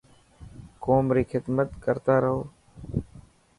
[0.83, 2.39] قوم ري خدمت ڪرتارهو.